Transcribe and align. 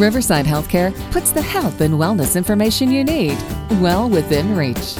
Riverside 0.00 0.46
Healthcare 0.46 0.98
puts 1.10 1.30
the 1.30 1.42
health 1.42 1.82
and 1.82 1.94
wellness 1.94 2.34
information 2.34 2.90
you 2.90 3.04
need 3.04 3.36
well 3.82 4.08
within 4.08 4.56
reach. 4.56 4.94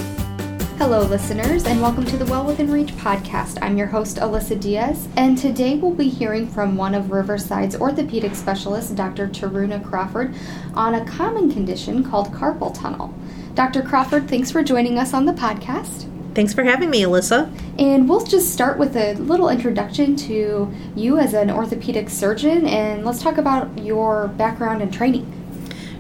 Hello, 0.76 1.05
listeners, 1.05 1.65
and 1.65 1.80
welcome 1.80 2.05
to 2.05 2.19
the 2.19 2.26
Well 2.26 2.44
Within 2.44 2.71
Reach 2.71 2.92
podcast. 2.96 3.58
I'm 3.63 3.78
your 3.78 3.86
host, 3.86 4.18
Alyssa 4.18 4.60
Diaz, 4.60 5.08
and 5.17 5.39
today 5.39 5.78
we'll 5.78 5.94
be 5.94 6.10
hearing 6.10 6.47
from 6.47 6.76
one 6.76 6.94
of 6.94 7.10
Riverside's 7.10 7.76
orthopedic 7.76 8.34
specialists, 8.34 8.91
Dr. 8.91 9.29
Taruna 9.29 9.82
Crawford, 9.82 10.35
on 10.75 10.95
a 10.95 11.05
common 11.07 11.51
condition 11.51 12.05
called 12.05 12.32
carpal 12.35 12.79
tunnel. 12.79 13.14
Dr. 13.55 13.80
Crawford, 13.80 14.29
thanks 14.29 14.51
for 14.51 14.62
joining 14.62 14.98
us 14.98 15.14
on 15.14 15.25
the 15.25 15.32
podcast. 15.32 16.11
Thanks 16.35 16.55
for 16.55 16.62
having 16.62 16.91
me, 16.91 17.03
Alyssa. 17.03 17.51
And 17.79 18.09
we'll 18.09 18.25
just 18.25 18.53
start 18.53 18.79
with 18.79 18.96
a 18.96 19.15
little 19.15 19.49
introduction 19.49 20.15
to 20.17 20.73
you 20.95 21.19
as 21.19 21.35
an 21.35 21.51
orthopedic 21.51 22.09
surgeon, 22.09 22.67
and 22.67 23.05
let's 23.05 23.23
talk 23.23 23.37
about 23.37 23.79
your 23.79 24.29
background 24.29 24.81
and 24.81 24.93
training. 24.93 25.37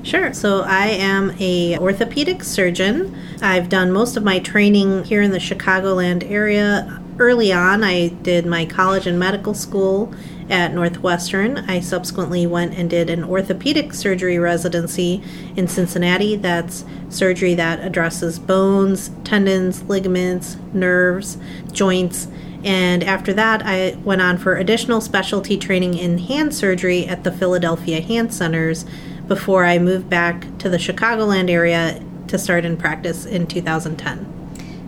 Sure. 0.02 0.32
So 0.32 0.62
I 0.62 0.86
am 0.86 1.34
a 1.40 1.76
orthopedic 1.78 2.42
surgeon. 2.42 3.14
I've 3.42 3.68
done 3.68 3.92
most 3.92 4.16
of 4.16 4.24
my 4.24 4.38
training 4.38 5.04
here 5.04 5.20
in 5.20 5.30
the 5.30 5.38
Chicagoland 5.38 6.28
area. 6.30 6.99
Early 7.20 7.52
on, 7.52 7.84
I 7.84 8.08
did 8.08 8.46
my 8.46 8.64
college 8.64 9.06
and 9.06 9.18
medical 9.18 9.52
school 9.52 10.10
at 10.48 10.72
Northwestern. 10.72 11.58
I 11.58 11.80
subsequently 11.80 12.46
went 12.46 12.72
and 12.72 12.88
did 12.88 13.10
an 13.10 13.24
orthopedic 13.24 13.92
surgery 13.92 14.38
residency 14.38 15.22
in 15.54 15.68
Cincinnati. 15.68 16.36
That's 16.36 16.82
surgery 17.10 17.52
that 17.56 17.80
addresses 17.80 18.38
bones, 18.38 19.10
tendons, 19.22 19.82
ligaments, 19.82 20.56
nerves, 20.72 21.36
joints. 21.70 22.26
And 22.64 23.04
after 23.04 23.34
that, 23.34 23.60
I 23.66 23.98
went 24.02 24.22
on 24.22 24.38
for 24.38 24.56
additional 24.56 25.02
specialty 25.02 25.58
training 25.58 25.98
in 25.98 26.16
hand 26.16 26.54
surgery 26.54 27.06
at 27.06 27.24
the 27.24 27.32
Philadelphia 27.32 28.00
Hand 28.00 28.32
Centers 28.32 28.86
before 29.28 29.66
I 29.66 29.78
moved 29.78 30.08
back 30.08 30.46
to 30.60 30.70
the 30.70 30.78
Chicagoland 30.78 31.50
area 31.50 32.02
to 32.28 32.38
start 32.38 32.64
in 32.64 32.78
practice 32.78 33.26
in 33.26 33.46
2010. 33.46 34.39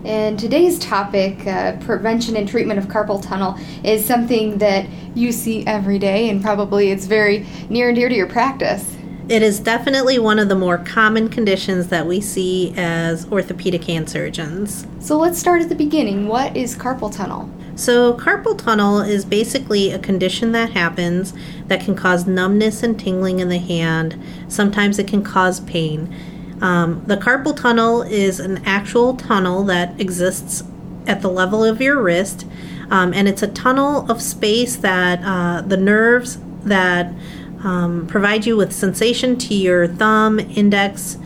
And 0.05 0.39
today's 0.39 0.79
topic, 0.81 1.47
uh, 1.47 1.77
prevention 1.77 2.37
and 2.37 2.49
treatment 2.49 2.79
of 2.79 2.87
carpal 2.87 3.23
tunnel, 3.23 3.57
is 3.85 4.05
something 4.05 4.59
that 4.59 4.87
you 5.15 5.31
see 5.31 5.65
every 5.67 5.99
day, 5.99 6.29
and 6.29 6.43
probably 6.43 6.91
it's 6.91 7.07
very 7.07 7.47
near 7.69 7.89
and 7.89 7.97
dear 7.97 8.09
to 8.09 8.15
your 8.15 8.27
practice. 8.27 8.97
It 9.29 9.43
is 9.43 9.61
definitely 9.61 10.19
one 10.19 10.41
of 10.41 10.49
the 10.49 10.57
more 10.57 10.79
common 10.79 11.29
conditions 11.29 11.87
that 11.89 12.07
we 12.07 12.21
see 12.21 12.75
as 12.77 13.31
orthopedic 13.31 13.85
hand 13.85 14.11
surgeons. 14.11 14.87
So 14.99 15.17
let's 15.17 15.39
start 15.39 15.63
at 15.63 15.69
the 15.69 15.77
beginning. 15.77 16.27
What 16.27 16.57
is 16.57 16.77
carpal 16.77 17.15
tunnel? 17.15 17.49
So, 17.75 18.13
carpal 18.15 18.59
tunnel 18.59 19.01
is 19.01 19.25
basically 19.25 19.93
a 19.93 19.99
condition 19.99 20.53
that 20.53 20.73
happens 20.73 21.33
that 21.69 21.81
can 21.81 21.95
cause 21.95 22.27
numbness 22.27 22.83
and 22.83 23.01
tingling 23.01 23.41
in 23.41 23.49
the 23.49 23.59
hand. 23.59 24.23
Sometimes 24.49 24.99
it 24.99 25.09
can 25.09 25.25
cause 25.25 25.61
pain. 25.61 26.15
Um, 26.63 27.03
the 27.07 27.17
carpal 27.17 27.55
tunnel 27.57 28.03
is 28.03 28.41
an 28.41 28.65
actual 28.65 29.17
tunnel 29.17 29.65
that 29.65 30.01
exists 30.01 30.63
at 31.07 31.21
the 31.21 31.29
level 31.29 31.65
of 31.65 31.83
your 31.83 32.01
wrist, 32.01 32.47
um, 32.89 33.13
and 33.13 33.27
it's 33.27 33.43
a 33.43 33.49
tunnel 33.49 34.11
of 34.11 34.23
space 34.23 34.77
that 34.77 35.21
uh, 35.25 35.63
the 35.63 35.77
nerves 35.77 36.39
that 36.63 37.13
um, 37.65 38.07
provide 38.07 38.47
you 38.47 38.57
with 38.57 38.73
sensation 38.73 39.37
to 39.39 39.55
your 39.55 39.89
thumb, 39.89 40.39
index, 40.39 41.19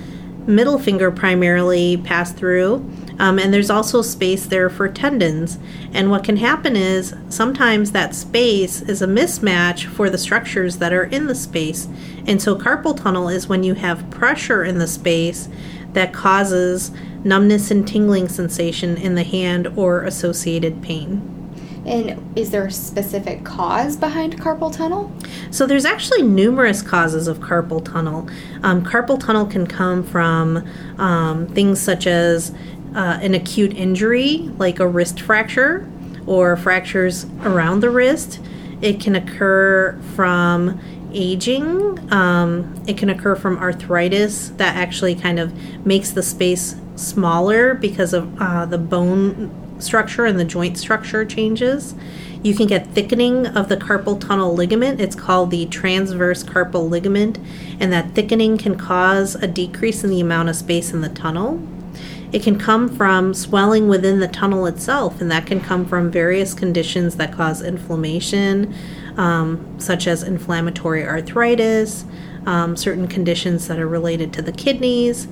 middle 0.47 0.79
finger 0.79 1.11
primarily 1.11 1.99
pass 1.99 2.33
through. 2.33 2.91
Um, 3.19 3.39
and 3.39 3.53
there's 3.53 3.71
also 3.71 4.03
space 4.03 4.47
there 4.47 4.69
for 4.69 4.89
tendons. 4.89 5.59
And 5.93 6.11
what 6.11 6.25
can 6.25 6.37
happen 6.37 6.77
is 6.77 7.15
sometimes 7.29 7.93
that 7.93 8.15
space 8.15 8.83
is 8.83 9.03
a 9.03 9.07
mismatch 9.07 9.87
for 9.87 10.11
the 10.11 10.19
structures 10.19 10.79
that 10.79 10.93
are 10.93 11.05
in 11.05 11.27
the 11.27 11.35
space. 11.35 11.89
And 12.27 12.41
so 12.41 12.57
carpal 12.57 12.97
tunnel 12.97 13.29
is 13.29 13.49
when 13.49 13.63
you 13.63 13.75
have 13.75 14.11
pressure 14.11 14.65
in 14.65 14.79
the 14.79 14.87
space 14.87 15.49
that 15.93 16.13
causes 16.13 16.91
numbness 17.25 17.71
and 17.71 17.89
tingling 17.89 18.29
sensation 18.29 18.97
in 18.97 19.15
the 19.15 19.25
hand 19.25 19.67
or 19.77 20.03
associated 20.03 20.83
pain. 20.83 21.33
And 21.87 22.37
is 22.37 22.51
there 22.51 22.67
a 22.67 22.71
specific 22.73 23.45
cause 23.45 23.97
behind 23.97 24.41
carpal 24.41 24.75
tunnel? 24.75 25.13
So 25.53 25.67
there's 25.67 25.85
actually 25.85 26.23
numerous 26.23 26.83
causes 26.83 27.29
of 27.29 27.39
carpal 27.39 27.85
tunnel. 27.85 28.29
Um, 28.65 28.85
carpal 28.85 29.21
tunnel 29.21 29.47
can 29.47 29.69
come 29.69 30.03
from 30.03 30.69
um, 30.99 31.47
things 31.47 31.81
such 31.81 32.09
as 32.09 32.53
uh, 32.97 33.19
an 33.21 33.35
acute 33.35 33.77
injury, 33.77 34.39
like 34.59 34.81
a 34.81 34.89
wrist 34.89 35.21
fracture 35.21 35.89
or 36.27 36.57
fractures 36.57 37.27
around 37.43 37.81
the 37.81 37.91
wrist. 37.91 38.41
It 38.81 39.01
can 39.01 39.15
occur 39.15 39.99
from 40.15 40.81
aging. 41.13 42.13
Um, 42.13 42.83
it 42.87 42.99
can 42.99 43.11
occur 43.11 43.37
from 43.37 43.59
arthritis 43.59 44.49
that 44.57 44.77
actually 44.77 45.15
kind 45.15 45.39
of 45.39 45.55
makes 45.87 46.11
the 46.11 46.23
space 46.23 46.75
smaller 46.97 47.75
because 47.75 48.13
of 48.13 48.41
uh, 48.41 48.67
the 48.67 48.79
bone 48.79 49.51
structure 49.79 50.25
and 50.25 50.41
the 50.41 50.45
joint 50.45 50.79
structure 50.79 51.25
changes. 51.25 51.95
You 52.43 52.55
can 52.55 52.67
get 52.67 52.87
thickening 52.89 53.47
of 53.47 53.69
the 53.69 53.77
carpal 53.77 54.21
tunnel 54.21 54.55
ligament. 54.55 55.01
It's 55.01 55.17
called 55.17 55.51
the 55.51 55.67
transverse 55.67 56.45
carpal 56.45 56.89
ligament, 56.89 57.39
and 57.81 57.93
that 57.93 58.13
thickening 58.13 58.57
can 58.57 58.77
cause 58.77 59.35
a 59.35 59.47
decrease 59.47 60.05
in 60.05 60.11
the 60.11 60.21
amount 60.21 60.49
of 60.49 60.57
space 60.57 60.93
in 60.93 61.01
the 61.03 61.09
tunnel. 61.09 61.61
It 62.33 62.43
can 62.43 62.59
come 62.59 62.89
from 62.89 63.35
swelling 63.35 63.89
within 63.89 64.21
the 64.21 64.29
tunnel 64.29 64.67
itself, 64.67 65.21
and 65.21 65.31
that 65.31 65.47
can 65.47 65.61
come 65.61 65.87
from 65.87 66.11
various 66.11 66.55
conditions 66.55 67.17
that 67.17 67.33
cause 67.33 67.63
inflammation, 67.63 68.75
um, 69.17 69.79
such 69.79 70.07
as 70.07 70.23
inflammatory 70.23 71.07
arthritis, 71.07 72.05
um, 72.47 72.77
certain 72.77 73.07
conditions 73.07 73.69
that 73.69 73.79
are 73.79 73.89
related 73.89 74.33
to 74.35 74.43
the 74.43 74.53
kidneys. 74.53 75.29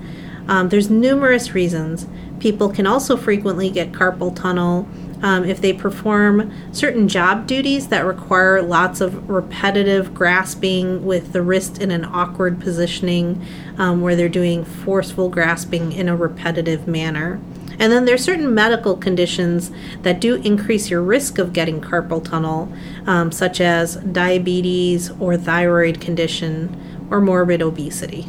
Um, 0.46 0.68
there's 0.68 0.90
numerous 0.90 1.54
reasons. 1.54 2.06
People 2.38 2.68
can 2.68 2.86
also 2.86 3.16
frequently 3.16 3.70
get 3.70 3.92
carpal 3.92 4.34
tunnel 4.34 4.88
um, 5.22 5.44
if 5.44 5.60
they 5.60 5.72
perform 5.72 6.52
certain 6.72 7.08
job 7.08 7.46
duties 7.46 7.88
that 7.88 8.04
require 8.04 8.62
lots 8.62 9.00
of 9.00 9.28
repetitive 9.28 10.14
grasping 10.14 11.04
with 11.04 11.32
the 11.32 11.42
wrist 11.42 11.78
in 11.78 11.90
an 11.90 12.04
awkward 12.04 12.60
positioning, 12.60 13.44
um, 13.78 14.00
where 14.00 14.16
they're 14.16 14.28
doing 14.28 14.64
forceful 14.64 15.28
grasping 15.28 15.92
in 15.92 16.08
a 16.08 16.16
repetitive 16.16 16.86
manner. 16.86 17.40
And 17.78 17.92
then 17.92 18.04
there's 18.04 18.22
certain 18.22 18.54
medical 18.54 18.96
conditions 18.96 19.70
that 20.02 20.20
do 20.20 20.36
increase 20.36 20.90
your 20.90 21.02
risk 21.02 21.38
of 21.38 21.52
getting 21.52 21.80
carpal 21.80 22.24
tunnel, 22.24 22.72
um, 23.06 23.32
such 23.32 23.60
as 23.60 23.96
diabetes 23.96 25.10
or 25.18 25.36
thyroid 25.36 26.00
condition 26.00 27.06
or 27.10 27.20
morbid 27.20 27.62
obesity. 27.62 28.28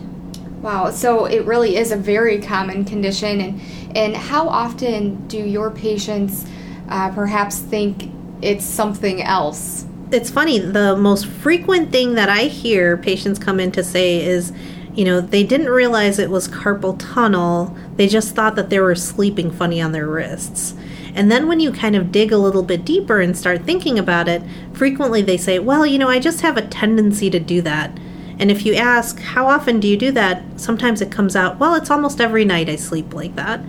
Wow, 0.61 0.89
so 0.89 1.25
it 1.25 1.45
really 1.45 1.77
is 1.77 1.91
a 1.91 1.95
very 1.95 2.41
common 2.41 2.85
condition. 2.85 3.39
And, 3.39 3.61
and 3.95 4.15
how 4.15 4.49
often 4.49 5.27
do 5.27 5.37
your 5.37 5.69
patients 5.69 6.47
uh, 6.89 7.11
perhaps 7.11 7.59
think 7.59 8.11
it's 8.41 8.65
something 8.65 9.21
else? 9.21 9.85
It's 10.11 10.29
funny, 10.29 10.59
the 10.59 10.95
most 10.95 11.25
frequent 11.25 11.91
thing 11.91 12.15
that 12.15 12.29
I 12.29 12.43
hear 12.43 12.97
patients 12.97 13.39
come 13.39 13.59
in 13.59 13.71
to 13.71 13.83
say 13.83 14.23
is, 14.23 14.53
you 14.93 15.03
know, 15.03 15.19
they 15.19 15.43
didn't 15.43 15.69
realize 15.69 16.19
it 16.19 16.29
was 16.29 16.47
carpal 16.47 16.95
tunnel. 16.97 17.75
They 17.97 18.07
just 18.07 18.35
thought 18.35 18.55
that 18.55 18.69
they 18.69 18.79
were 18.79 18.95
sleeping 18.95 19.51
funny 19.51 19.81
on 19.81 19.91
their 19.91 20.07
wrists. 20.07 20.73
And 21.15 21.31
then 21.31 21.47
when 21.47 21.59
you 21.59 21.71
kind 21.71 21.95
of 21.95 22.11
dig 22.11 22.31
a 22.31 22.37
little 22.37 22.63
bit 22.63 22.85
deeper 22.85 23.19
and 23.19 23.37
start 23.37 23.63
thinking 23.63 23.97
about 23.97 24.27
it, 24.27 24.43
frequently 24.73 25.21
they 25.21 25.37
say, 25.37 25.59
well, 25.59 25.85
you 25.85 25.97
know, 25.97 26.09
I 26.09 26.19
just 26.19 26.41
have 26.41 26.57
a 26.57 26.67
tendency 26.67 27.29
to 27.29 27.39
do 27.39 27.61
that. 27.61 27.97
And 28.37 28.51
if 28.51 28.65
you 28.65 28.75
ask, 28.75 29.19
how 29.19 29.47
often 29.47 29.79
do 29.79 29.87
you 29.87 29.95
do 29.95 30.11
that? 30.11 30.43
Sometimes 30.57 31.01
it 31.01 31.11
comes 31.11 31.35
out, 31.35 31.57
well, 31.57 31.73
it's 31.73 31.89
almost 31.89 32.19
every 32.19 32.43
night 32.43 32.69
I 32.69 32.75
sleep 32.75 33.13
like 33.13 33.35
that. 33.35 33.61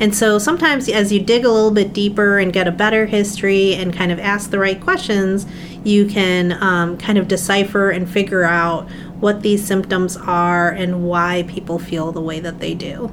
And 0.00 0.14
so 0.14 0.38
sometimes 0.38 0.88
as 0.88 1.12
you 1.12 1.20
dig 1.20 1.44
a 1.44 1.50
little 1.50 1.70
bit 1.70 1.92
deeper 1.92 2.38
and 2.38 2.52
get 2.52 2.66
a 2.66 2.72
better 2.72 3.04
history 3.04 3.74
and 3.74 3.94
kind 3.94 4.10
of 4.10 4.18
ask 4.18 4.50
the 4.50 4.58
right 4.58 4.80
questions, 4.80 5.46
you 5.84 6.06
can 6.06 6.52
um, 6.62 6.96
kind 6.96 7.18
of 7.18 7.28
decipher 7.28 7.90
and 7.90 8.08
figure 8.08 8.42
out 8.42 8.90
what 9.20 9.42
these 9.42 9.64
symptoms 9.64 10.16
are 10.16 10.70
and 10.70 11.04
why 11.06 11.44
people 11.46 11.78
feel 11.78 12.12
the 12.12 12.20
way 12.20 12.40
that 12.40 12.60
they 12.60 12.74
do. 12.74 13.12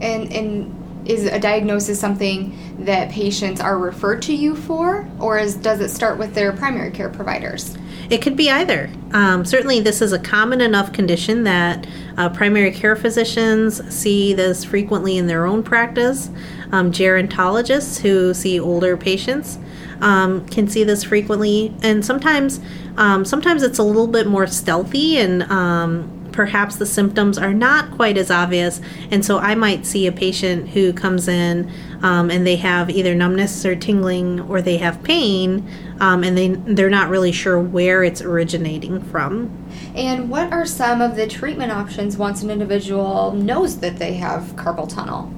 And, 0.00 0.32
and 0.32 0.77
is 1.08 1.24
a 1.24 1.38
diagnosis 1.38 1.98
something 1.98 2.56
that 2.84 3.10
patients 3.10 3.60
are 3.60 3.78
referred 3.78 4.22
to 4.22 4.34
you 4.34 4.54
for, 4.54 5.08
or 5.18 5.38
is, 5.38 5.54
does 5.56 5.80
it 5.80 5.88
start 5.88 6.18
with 6.18 6.34
their 6.34 6.52
primary 6.52 6.90
care 6.90 7.08
providers? 7.08 7.76
It 8.10 8.22
could 8.22 8.36
be 8.36 8.50
either. 8.50 8.90
Um, 9.12 9.44
certainly, 9.44 9.80
this 9.80 10.00
is 10.00 10.12
a 10.12 10.18
common 10.18 10.60
enough 10.60 10.92
condition 10.92 11.44
that 11.44 11.86
uh, 12.16 12.28
primary 12.28 12.72
care 12.72 12.94
physicians 12.94 13.82
see 13.94 14.34
this 14.34 14.64
frequently 14.64 15.18
in 15.18 15.26
their 15.26 15.46
own 15.46 15.62
practice. 15.62 16.30
Um, 16.72 16.92
gerontologists 16.92 18.00
who 18.00 18.34
see 18.34 18.60
older 18.60 18.96
patients 18.96 19.58
um, 20.00 20.46
can 20.48 20.68
see 20.68 20.84
this 20.84 21.04
frequently, 21.04 21.74
and 21.82 22.04
sometimes, 22.04 22.60
um, 22.96 23.24
sometimes 23.24 23.62
it's 23.62 23.78
a 23.78 23.82
little 23.82 24.06
bit 24.06 24.26
more 24.26 24.46
stealthy 24.46 25.18
and 25.18 25.42
um, 25.44 26.17
perhaps 26.38 26.76
the 26.76 26.86
symptoms 26.86 27.36
are 27.36 27.52
not 27.52 27.90
quite 27.90 28.16
as 28.16 28.30
obvious. 28.30 28.80
And 29.10 29.24
so 29.24 29.38
I 29.38 29.56
might 29.56 29.84
see 29.84 30.06
a 30.06 30.12
patient 30.12 30.68
who 30.68 30.92
comes 30.92 31.26
in 31.26 31.68
um, 32.00 32.30
and 32.30 32.46
they 32.46 32.54
have 32.54 32.90
either 32.90 33.12
numbness 33.12 33.66
or 33.66 33.74
tingling 33.74 34.42
or 34.42 34.62
they 34.62 34.76
have 34.76 35.02
pain 35.02 35.68
um, 35.98 36.22
and 36.22 36.38
they, 36.38 36.50
they're 36.50 36.90
not 36.90 37.08
really 37.10 37.32
sure 37.32 37.58
where 37.60 38.04
it's 38.04 38.22
originating 38.22 39.02
from. 39.02 39.50
And 39.96 40.30
what 40.30 40.52
are 40.52 40.64
some 40.64 41.00
of 41.00 41.16
the 41.16 41.26
treatment 41.26 41.72
options 41.72 42.16
once 42.16 42.44
an 42.44 42.50
individual 42.50 43.32
knows 43.32 43.80
that 43.80 43.96
they 43.96 44.14
have 44.14 44.42
carpal 44.54 44.88
tunnel? 44.88 45.34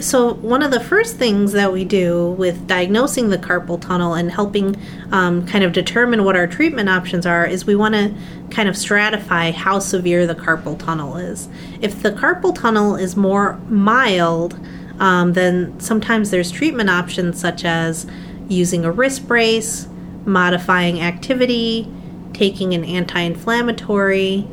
So, 0.00 0.34
one 0.34 0.62
of 0.62 0.70
the 0.70 0.80
first 0.80 1.16
things 1.16 1.52
that 1.52 1.72
we 1.72 1.84
do 1.84 2.32
with 2.32 2.66
diagnosing 2.66 3.30
the 3.30 3.38
carpal 3.38 3.80
tunnel 3.80 4.12
and 4.12 4.30
helping 4.30 4.76
um, 5.10 5.46
kind 5.46 5.64
of 5.64 5.72
determine 5.72 6.22
what 6.24 6.36
our 6.36 6.46
treatment 6.46 6.90
options 6.90 7.24
are 7.24 7.46
is 7.46 7.64
we 7.64 7.76
want 7.76 7.94
to 7.94 8.14
kind 8.50 8.68
of 8.68 8.74
stratify 8.74 9.52
how 9.52 9.78
severe 9.78 10.26
the 10.26 10.34
carpal 10.34 10.78
tunnel 10.78 11.16
is. 11.16 11.48
If 11.80 12.02
the 12.02 12.10
carpal 12.12 12.54
tunnel 12.54 12.94
is 12.94 13.16
more 13.16 13.58
mild, 13.68 14.58
um, 15.00 15.32
then 15.32 15.78
sometimes 15.80 16.30
there's 16.30 16.50
treatment 16.50 16.90
options 16.90 17.40
such 17.40 17.64
as 17.64 18.06
using 18.48 18.84
a 18.84 18.92
wrist 18.92 19.26
brace, 19.26 19.88
modifying 20.26 21.00
activity, 21.00 21.90
taking 22.34 22.74
an 22.74 22.84
anti 22.84 23.20
inflammatory, 23.20 24.46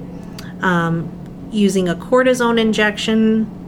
um, 0.61 1.11
using 1.51 1.89
a 1.89 1.95
cortisone 1.95 2.57
injection 2.57 3.59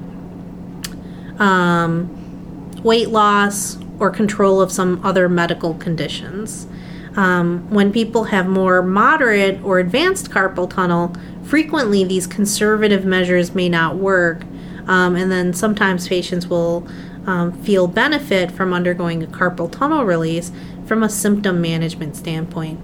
um, 1.40 2.72
weight 2.84 3.10
loss, 3.10 3.78
or 4.00 4.10
control 4.10 4.62
of 4.62 4.72
some 4.72 5.04
other 5.06 5.30
medical 5.30 5.74
conditions. 5.76 6.68
Um, 7.16 7.70
when 7.70 7.94
people 7.94 8.26
have 8.26 8.48
more 8.48 8.82
moderate 8.82 9.64
or 9.64 9.80
advanced 9.80 10.32
carpal 10.32 10.70
tunnel, 10.70 11.16
frequently 11.44 12.04
these 12.04 12.28
conservative 12.28 13.06
measures 13.06 13.56
may 13.56 13.70
not 13.70 13.96
work, 13.96 14.44
um, 14.88 15.16
and 15.16 15.32
then 15.32 15.54
sometimes 15.54 16.08
patients 16.08 16.48
will 16.48 16.86
um, 17.26 17.54
feel 17.64 17.88
benefit 17.88 18.52
from 18.52 18.74
undergoing 18.74 19.24
a 19.24 19.28
carpal 19.28 19.72
tunnel 19.72 20.04
release 20.04 20.52
from 20.86 21.04
a 21.04 21.10
symptom 21.10 21.62
management 21.62 22.16
standpoint. 22.16 22.80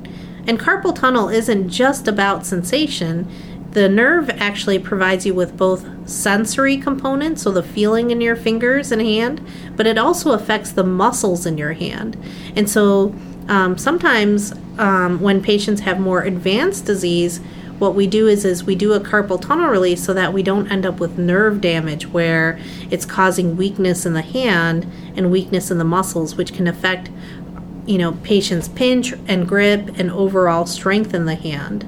And 0.47 0.59
carpal 0.59 0.95
tunnel 0.95 1.29
isn't 1.29 1.69
just 1.69 2.07
about 2.07 2.45
sensation, 2.45 3.29
the 3.71 3.87
nerve 3.87 4.29
actually 4.29 4.79
provides 4.79 5.25
you 5.25 5.33
with 5.33 5.55
both 5.55 5.85
sensory 6.09 6.77
components, 6.77 7.43
so 7.43 7.51
the 7.51 7.63
feeling 7.63 8.11
in 8.11 8.19
your 8.19 8.35
fingers 8.35 8.91
and 8.91 9.01
hand, 9.01 9.45
but 9.75 9.87
it 9.87 9.97
also 9.97 10.31
affects 10.31 10.71
the 10.71 10.83
muscles 10.83 11.45
in 11.45 11.57
your 11.57 11.73
hand. 11.73 12.17
And 12.55 12.69
so 12.69 13.15
um, 13.47 13.77
sometimes 13.77 14.53
um, 14.77 15.21
when 15.21 15.41
patients 15.41 15.81
have 15.81 15.99
more 15.99 16.21
advanced 16.23 16.85
disease, 16.85 17.39
what 17.79 17.95
we 17.95 18.05
do 18.07 18.27
is 18.27 18.45
is 18.45 18.63
we 18.63 18.75
do 18.75 18.93
a 18.93 18.99
carpal 18.99 19.41
tunnel 19.41 19.67
release 19.67 20.03
so 20.03 20.13
that 20.13 20.33
we 20.33 20.43
don't 20.43 20.71
end 20.71 20.85
up 20.85 20.99
with 20.99 21.17
nerve 21.17 21.61
damage 21.61 22.07
where 22.07 22.59
it's 22.91 23.05
causing 23.05 23.57
weakness 23.57 24.05
in 24.05 24.13
the 24.13 24.21
hand 24.21 24.85
and 25.15 25.31
weakness 25.31 25.71
in 25.71 25.79
the 25.79 25.83
muscles, 25.83 26.35
which 26.35 26.53
can 26.53 26.67
affect 26.67 27.09
you 27.87 27.97
know 27.97 28.11
patients' 28.23 28.67
pinch 28.67 29.13
and 29.27 29.47
grip 29.47 29.97
and 29.97 30.11
overall 30.11 30.65
strength 30.65 31.13
in 31.13 31.25
the 31.25 31.35
hand. 31.35 31.87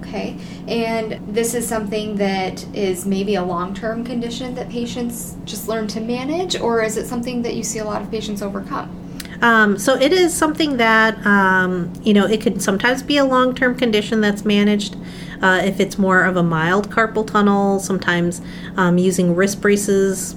Okay. 0.00 0.36
And 0.68 1.34
this 1.34 1.54
is 1.54 1.66
something 1.66 2.16
that 2.16 2.64
is 2.74 3.04
maybe 3.04 3.34
a 3.34 3.44
long 3.44 3.74
term 3.74 4.04
condition 4.04 4.54
that 4.54 4.68
patients 4.68 5.36
just 5.44 5.68
learn 5.68 5.88
to 5.88 6.00
manage, 6.00 6.58
or 6.58 6.82
is 6.82 6.96
it 6.96 7.06
something 7.06 7.42
that 7.42 7.54
you 7.54 7.64
see 7.64 7.80
a 7.80 7.84
lot 7.84 8.00
of 8.00 8.10
patients 8.10 8.42
overcome? 8.42 8.98
Um, 9.42 9.76
so 9.76 9.96
it 9.96 10.12
is 10.12 10.32
something 10.32 10.76
that 10.76 11.24
um, 11.26 11.92
you 12.04 12.14
know 12.14 12.26
it 12.26 12.40
could 12.40 12.62
sometimes 12.62 13.02
be 13.02 13.16
a 13.16 13.24
long-term 13.24 13.76
condition 13.76 14.20
that's 14.20 14.44
managed. 14.44 14.96
Uh, 15.42 15.60
if 15.64 15.80
it's 15.80 15.98
more 15.98 16.22
of 16.22 16.36
a 16.36 16.42
mild 16.44 16.90
carpal 16.90 17.26
tunnel, 17.26 17.80
sometimes 17.80 18.40
um, 18.76 18.98
using 18.98 19.34
wrist 19.34 19.60
braces 19.60 20.36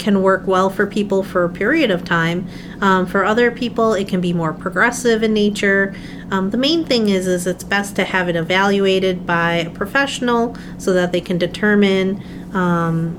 can 0.00 0.22
work 0.22 0.46
well 0.46 0.70
for 0.70 0.86
people 0.86 1.22
for 1.22 1.44
a 1.44 1.48
period 1.48 1.90
of 1.90 2.04
time. 2.04 2.48
Um, 2.80 3.06
for 3.06 3.24
other 3.24 3.50
people, 3.50 3.94
it 3.94 4.08
can 4.08 4.20
be 4.20 4.32
more 4.32 4.52
progressive 4.52 5.22
in 5.22 5.32
nature. 5.32 5.94
Um, 6.30 6.50
the 6.50 6.56
main 6.56 6.84
thing 6.84 7.08
is, 7.10 7.26
is 7.26 7.46
it's 7.46 7.62
best 7.62 7.94
to 7.96 8.04
have 8.04 8.28
it 8.28 8.34
evaluated 8.34 9.26
by 9.26 9.54
a 9.56 9.70
professional 9.70 10.56
so 10.78 10.92
that 10.92 11.12
they 11.12 11.20
can 11.20 11.38
determine, 11.38 12.22
um, 12.54 13.14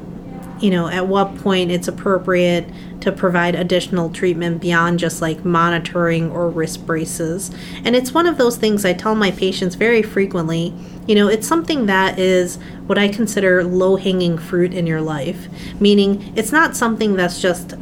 you 0.62 0.69
know, 0.69 0.88
at 0.88 1.08
what 1.08 1.38
point 1.38 1.72
it's 1.72 1.88
appropriate 1.88 2.66
to 3.02 3.12
provide 3.12 3.56
additional 3.56 4.10
treatment 4.10 4.62
beyond 4.62 5.00
just 5.00 5.22
like 5.22 5.44
monitoring 5.44 6.31
or 6.31 6.50
wrist 6.50 6.86
braces. 6.86 7.52
And 7.84 7.96
it's 7.96 8.13
one 8.13 8.28
of 8.28 8.38
those 8.38 8.58
things 8.58 8.86
I 8.86 8.94
tell 8.94 9.16
my 9.16 9.31
patients 9.31 9.75
very 9.75 10.04
frequently. 10.04 10.74
You 11.08 11.16
know, 11.16 11.28
it's 11.28 11.48
something 11.48 11.88
that 11.88 12.19
is 12.19 12.58
what 12.86 12.98
I 12.98 13.08
consider 13.08 13.63
low 13.63 13.96
hanging 13.96 14.38
fruit 14.38 14.74
in 14.74 14.86
your 14.86 15.02
life, 15.02 15.48
meaning 15.80 16.31
it's 16.36 16.52
not 16.52 16.75
something 16.75 17.16
that's 17.16 17.42
just 17.42 17.74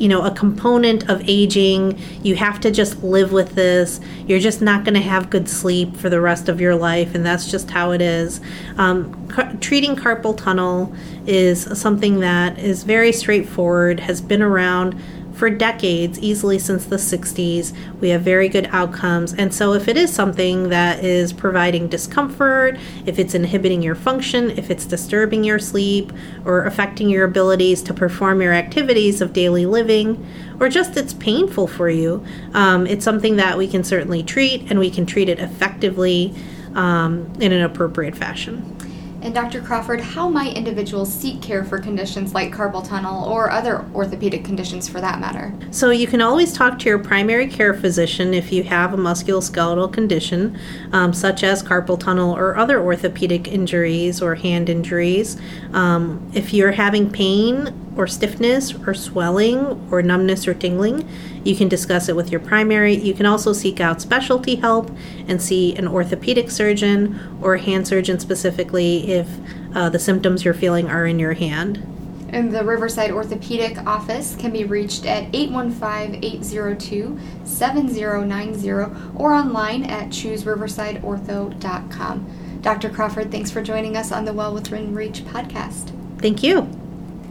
you 0.00 0.08
know 0.08 0.22
a 0.22 0.30
component 0.30 1.08
of 1.08 1.22
aging. 1.28 2.00
You 2.22 2.34
have 2.36 2.58
to 2.60 2.70
just 2.70 3.02
live 3.02 3.32
with 3.32 3.54
this. 3.54 4.00
You're 4.26 4.40
just 4.40 4.62
not 4.62 4.84
going 4.84 4.94
to 4.94 5.00
have 5.00 5.28
good 5.28 5.48
sleep 5.48 5.96
for 5.96 6.08
the 6.08 6.20
rest 6.20 6.48
of 6.48 6.60
your 6.60 6.74
life 6.74 7.14
and 7.14 7.24
that's 7.24 7.50
just 7.50 7.70
how 7.70 7.92
it 7.92 8.00
is. 8.00 8.40
Um, 8.78 9.28
treating 9.60 9.94
carpal 9.94 10.36
tunnel 10.36 10.94
is 11.26 11.78
something 11.78 12.20
that 12.20 12.58
is 12.58 12.82
very 12.82 13.12
straightforward 13.12 14.00
has 14.00 14.20
been 14.20 14.42
around 14.42 15.00
for 15.40 15.48
decades, 15.48 16.18
easily 16.20 16.58
since 16.58 16.84
the 16.84 16.96
60s. 16.96 17.74
We 17.98 18.10
have 18.10 18.20
very 18.20 18.50
good 18.50 18.68
outcomes. 18.72 19.32
And 19.32 19.54
so, 19.54 19.72
if 19.72 19.88
it 19.88 19.96
is 19.96 20.12
something 20.12 20.68
that 20.68 21.02
is 21.02 21.32
providing 21.32 21.88
discomfort, 21.88 22.78
if 23.06 23.18
it's 23.18 23.34
inhibiting 23.34 23.80
your 23.80 23.94
function, 23.94 24.50
if 24.50 24.70
it's 24.70 24.84
disturbing 24.84 25.42
your 25.42 25.58
sleep, 25.58 26.12
or 26.44 26.64
affecting 26.64 27.08
your 27.08 27.24
abilities 27.24 27.82
to 27.84 27.94
perform 27.94 28.42
your 28.42 28.52
activities 28.52 29.22
of 29.22 29.32
daily 29.32 29.64
living, 29.64 30.26
or 30.60 30.68
just 30.68 30.98
it's 30.98 31.14
painful 31.14 31.66
for 31.66 31.88
you, 31.88 32.22
um, 32.52 32.86
it's 32.86 33.02
something 33.04 33.36
that 33.36 33.56
we 33.56 33.66
can 33.66 33.82
certainly 33.82 34.22
treat 34.22 34.70
and 34.70 34.78
we 34.78 34.90
can 34.90 35.06
treat 35.06 35.30
it 35.30 35.38
effectively 35.38 36.34
um, 36.74 37.32
in 37.40 37.50
an 37.50 37.62
appropriate 37.62 38.14
fashion. 38.14 38.76
And 39.22 39.34
Dr. 39.34 39.60
Crawford, 39.60 40.00
how 40.00 40.30
might 40.30 40.56
individuals 40.56 41.12
seek 41.12 41.42
care 41.42 41.62
for 41.62 41.78
conditions 41.78 42.32
like 42.32 42.52
carpal 42.52 42.86
tunnel 42.86 43.24
or 43.24 43.50
other 43.50 43.84
orthopedic 43.94 44.44
conditions 44.44 44.88
for 44.88 45.00
that 45.00 45.20
matter? 45.20 45.52
So, 45.70 45.90
you 45.90 46.06
can 46.06 46.22
always 46.22 46.54
talk 46.54 46.78
to 46.80 46.88
your 46.88 46.98
primary 46.98 47.46
care 47.46 47.74
physician 47.74 48.32
if 48.32 48.50
you 48.50 48.62
have 48.62 48.94
a 48.94 48.96
musculoskeletal 48.96 49.92
condition, 49.92 50.58
um, 50.92 51.12
such 51.12 51.44
as 51.44 51.62
carpal 51.62 52.00
tunnel 52.00 52.34
or 52.34 52.56
other 52.56 52.80
orthopedic 52.80 53.46
injuries 53.46 54.22
or 54.22 54.36
hand 54.36 54.70
injuries. 54.70 55.36
Um, 55.72 56.30
if 56.34 56.54
you're 56.54 56.72
having 56.72 57.10
pain 57.10 57.89
or 57.96 58.06
stiffness 58.06 58.72
or 58.86 58.94
swelling 58.94 59.88
or 59.90 60.00
numbness 60.02 60.46
or 60.46 60.54
tingling, 60.54 61.08
you 61.44 61.56
can 61.56 61.68
discuss 61.68 62.08
it 62.08 62.16
with 62.16 62.30
your 62.30 62.40
primary. 62.40 62.94
You 62.94 63.12
can 63.14 63.26
also 63.26 63.52
seek 63.52 63.80
out 63.80 64.00
specialty 64.00 64.54
help 64.56 64.90
and 65.26 65.42
see 65.42 65.74
an 65.76 65.88
orthopedic 65.88 66.50
surgeon 66.50 67.38
or 67.42 67.54
a 67.54 67.60
hand 67.60 67.88
surgeon 67.88 68.18
specifically 68.18 69.10
if 69.10 69.28
uh, 69.74 69.88
the 69.88 69.98
symptoms 69.98 70.44
you're 70.44 70.54
feeling 70.54 70.88
are 70.88 71.06
in 71.06 71.18
your 71.18 71.32
hand. 71.34 71.84
And 72.32 72.54
the 72.54 72.64
Riverside 72.64 73.10
Orthopedic 73.10 73.84
Office 73.86 74.36
can 74.36 74.52
be 74.52 74.62
reached 74.64 75.04
at 75.04 75.34
815 75.34 76.22
802 76.22 77.18
7090 77.44 78.70
or 78.70 79.34
online 79.34 79.82
at 79.84 80.10
chooseriversideortho.com. 80.10 82.60
Dr. 82.60 82.90
Crawford, 82.90 83.32
thanks 83.32 83.50
for 83.50 83.62
joining 83.62 83.96
us 83.96 84.12
on 84.12 84.26
the 84.26 84.32
Well 84.32 84.54
Within 84.54 84.94
Reach 84.94 85.24
podcast. 85.24 85.90
Thank 86.20 86.44
you. 86.44 86.79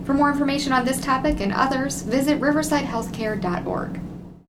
For 0.09 0.15
more 0.15 0.31
information 0.31 0.73
on 0.73 0.85
this 0.85 0.99
topic 0.99 1.39
and 1.39 1.53
others, 1.53 2.01
visit 2.01 2.41
riversidehealthcare.org. 2.41 4.08